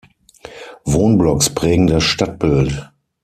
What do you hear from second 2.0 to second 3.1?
Stadtbild.